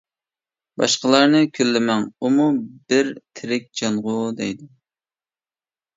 -باشقىلارنى 0.77 1.41
كۈنلىمەڭ، 1.57 2.07
ئۇمۇ 2.25 2.49
بىر 2.93 3.13
تىرىك 3.41 3.69
جانغۇ، 3.83 4.17
دەيدۇ. 4.41 4.71